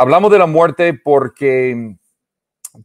[0.00, 1.96] hablamos de la muerte porque,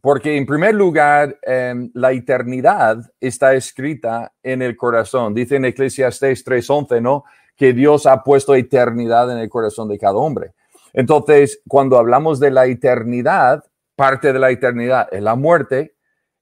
[0.02, 5.32] porque en primer lugar, em, la eternidad está escrita en el corazón.
[5.32, 7.24] Dice en Eclesiastes 3:11, ¿no?
[7.56, 10.52] Que Dios ha puesto eternidad en el corazón de cada hombre.
[10.92, 13.64] Entonces, cuando hablamos de la eternidad,
[13.94, 15.94] parte de la eternidad es la muerte,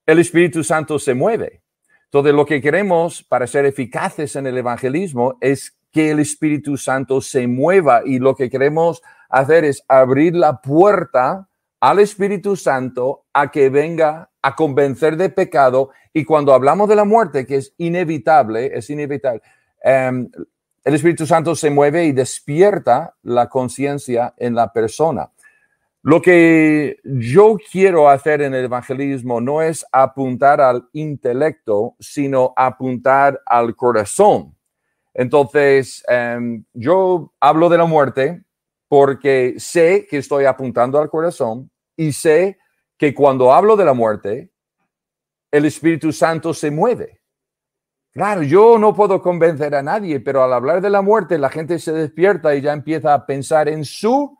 [0.06, 1.62] el Espíritu Santo se mueve.
[2.06, 7.20] Entonces, lo que queremos para ser eficaces en el evangelismo es que el Espíritu Santo
[7.20, 9.00] se mueva y lo que queremos
[9.40, 11.48] hacer es abrir la puerta
[11.80, 17.04] al Espíritu Santo a que venga a convencer de pecado y cuando hablamos de la
[17.04, 19.42] muerte, que es inevitable, es inevitable,
[19.82, 20.30] em,
[20.84, 25.30] el Espíritu Santo se mueve y despierta la conciencia en la persona.
[26.02, 33.40] Lo que yo quiero hacer en el evangelismo no es apuntar al intelecto, sino apuntar
[33.46, 34.54] al corazón.
[35.14, 38.43] Entonces, em, yo hablo de la muerte
[38.94, 42.58] porque sé que estoy apuntando al corazón y sé
[42.96, 44.52] que cuando hablo de la muerte,
[45.50, 47.20] el Espíritu Santo se mueve.
[48.12, 51.80] Claro, yo no puedo convencer a nadie, pero al hablar de la muerte, la gente
[51.80, 54.38] se despierta y ya empieza a pensar en su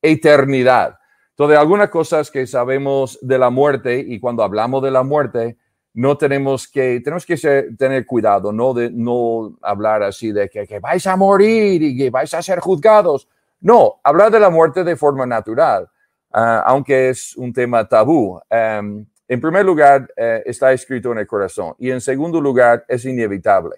[0.00, 0.96] eternidad.
[1.30, 5.56] Entonces, algunas cosas que sabemos de la muerte y cuando hablamos de la muerte,
[5.92, 7.36] no tenemos que, tenemos que
[7.76, 12.10] tener cuidado, no de no hablar así de que, que, vais a morir y que
[12.10, 13.26] vais a ser juzgados.
[13.60, 15.88] No, hablar de la muerte de forma natural,
[16.32, 18.40] ah, aunque es un tema tabú.
[18.48, 23.04] Em, en primer lugar, eh, está escrito en el corazón y en segundo lugar, es
[23.04, 23.76] inevitable.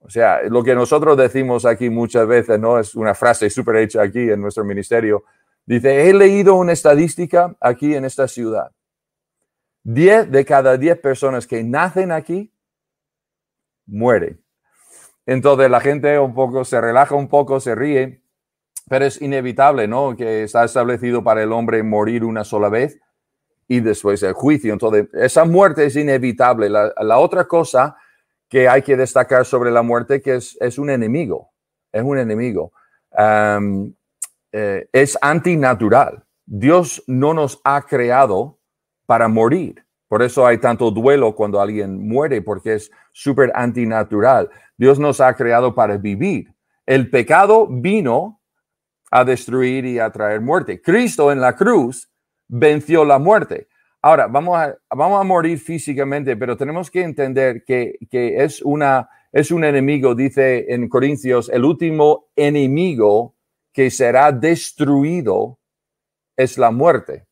[0.00, 2.78] O sea, lo que nosotros decimos aquí muchas veces, ¿no?
[2.78, 5.24] Es una frase súper hecha aquí en nuestro ministerio,
[5.66, 8.70] Dice, he leído una estadística aquí en esta ciudad.
[9.82, 12.52] Diez de cada diez personas que nacen aquí
[13.84, 14.40] mueren.
[15.26, 18.22] Entonces la gente un poco se relaja un poco, se ríe,
[18.88, 20.16] pero es inevitable, ¿no?
[20.16, 23.00] Que está establecido para el hombre morir una sola vez
[23.68, 24.72] y después el juicio.
[24.72, 26.70] Entonces, esa muerte es inevitable.
[26.70, 27.96] La, otra cosa
[28.48, 31.50] que hay que destacar sobre la muerte que es, es un enemigo,
[31.92, 32.72] es un enemigo.
[34.52, 36.24] Eh, es antinatural.
[36.44, 38.58] Dios no nos ha creado
[39.04, 39.84] para morir.
[40.08, 44.48] Por eso hay tanto duelo cuando alguien muere, porque es súper antinatural.
[44.76, 46.54] Dios nos ha creado para vivir.
[46.86, 48.40] El pecado vino
[49.10, 50.80] a destruir y a traer muerte.
[50.80, 52.10] Cristo en la cruz
[52.48, 53.68] venció la muerte.
[54.02, 59.08] Ahora, vamos a, vamos a morir físicamente, pero tenemos que entender que, que es, una,
[59.32, 63.34] es un enemigo, dice en Corintios, el último enemigo
[63.72, 65.58] que será destruido
[66.36, 67.26] es la muerte.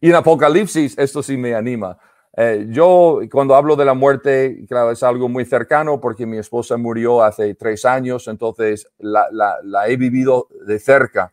[0.00, 1.98] Y en Apocalipsis, esto sí me anima.
[2.36, 6.76] Eh, yo cuando hablo de la muerte, claro, es algo muy cercano porque mi esposa
[6.76, 11.32] murió hace tres años, entonces la, la, he vivido de cerca.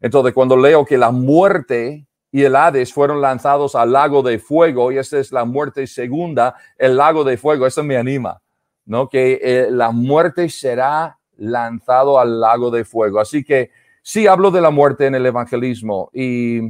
[0.00, 4.90] Entonces cuando leo que la muerte y el Hades fueron lanzados al lago de fuego,
[4.90, 8.40] y esta es la muerte segunda, el lago de fuego, eso me anima,
[8.86, 9.08] ¿no?
[9.08, 13.20] Que eh, la muerte será lanzado al lago de fuego.
[13.20, 13.70] Así que
[14.02, 16.60] Sí, hablo de la muerte en el evangelismo y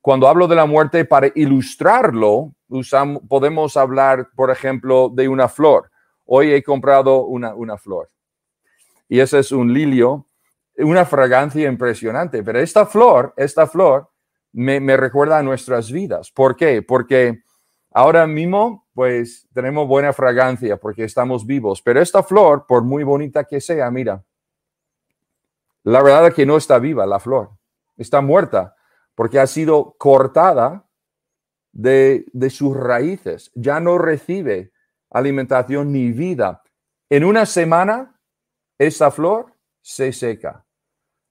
[0.00, 5.90] cuando hablo de la muerte para ilustrarlo, usamos, podemos hablar, por ejemplo, de una flor.
[6.24, 8.10] Hoy he comprado una, una flor
[9.08, 10.26] y ese es un lilio,
[10.78, 14.10] una fragancia impresionante, pero esta flor, esta flor
[14.52, 16.30] me, me recuerda a nuestras vidas.
[16.30, 16.82] ¿Por qué?
[16.82, 17.42] Porque
[17.92, 23.44] ahora mismo, pues tenemos buena fragancia porque estamos vivos, pero esta flor, por muy bonita
[23.44, 24.24] que sea, mira,
[25.84, 27.50] la verdad es que no está viva la flor,
[27.96, 28.74] está muerta
[29.14, 30.85] porque ha sido cortada
[31.76, 34.72] de, sus raíces, ya no recibe
[35.10, 36.62] alimentación ni vida.
[37.10, 38.18] En una semana,
[38.78, 40.64] esa flor se seca.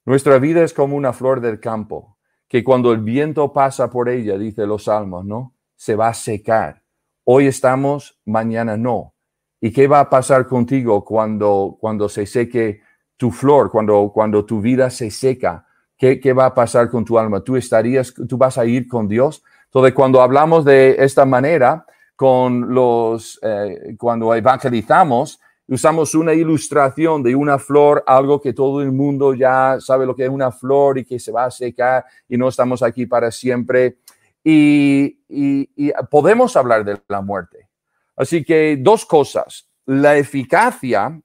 [0.05, 2.17] Nuestra vida es como una flor del campo,
[2.47, 5.55] que cuando el viento pasa por ella, dice los salmos, ¿no?
[5.75, 6.83] Se va a secar.
[7.23, 9.15] Hoy estamos, mañana no.
[9.59, 12.81] ¿Y qué va a pasar contigo cuando, cuando se seque
[13.17, 15.65] tu flor, cuando, cuando tu vida se seca,
[15.97, 17.43] ¿qué, ¿qué, va a pasar con tu alma?
[17.43, 19.43] ¿Tú estarías, tú vas a ir con Dios?
[19.75, 21.85] Entonces, cuando hablamos de esta manera,
[22.15, 25.37] con los, eh, cuando evangelizamos,
[25.67, 30.23] usamos una ilustración de una flor, algo que todo el mundo ya sabe lo que
[30.23, 33.97] es una flor y que se va a secar y no estamos aquí para siempre.
[34.41, 37.67] Y, y, y podemos hablar de la muerte.
[38.15, 39.69] Así que dos cosas.
[39.85, 41.21] La eficacia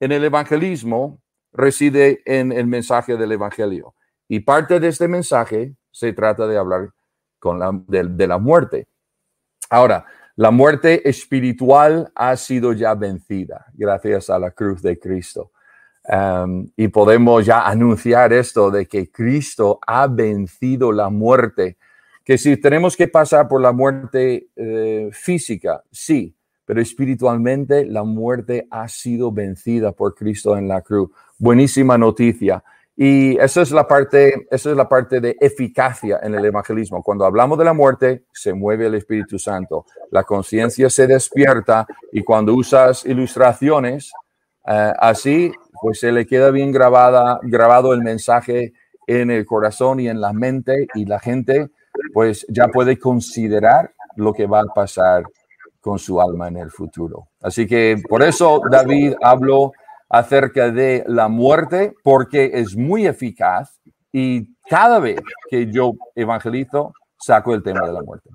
[0.00, 1.20] en el evangelismo
[1.52, 3.94] reside en el mensaje del Evangelio.
[4.26, 6.90] Y parte de este mensaje se trata de hablar
[7.44, 8.88] con la, de, la muerte.
[9.68, 15.52] Ahora, la muerte espiritual ha sido ya vencida gracias a la cruz de Cristo.
[16.04, 21.76] Um, y podemos ya anunciar esto de que Cristo ha vencido la muerte.
[22.24, 28.66] Que si tenemos que pasar por la muerte eh, física, sí, pero espiritualmente la muerte
[28.70, 31.10] ha sido vencida por Cristo en la cruz.
[31.36, 32.64] Buenísima noticia.
[32.96, 37.02] Y esa es la parte, esa es la parte de eficacia en el evangelismo.
[37.02, 39.84] Cuando hablamos de la muerte, se mueve el Espíritu Santo.
[40.10, 44.12] La conciencia se despierta y cuando usas ilustraciones
[44.66, 45.52] eh, así,
[45.82, 48.72] pues se le queda bien grabada, grabado el mensaje
[49.06, 51.70] en el corazón y en la mente y la gente
[52.12, 55.24] pues ya puede considerar lo que va a pasar
[55.80, 57.28] con su alma en el futuro.
[57.42, 59.72] Así que por eso David habló
[60.14, 63.80] acerca de la muerte, porque es muy eficaz
[64.12, 65.20] y cada vez
[65.50, 68.30] que yo evangelizo, saco el tema de la muerte.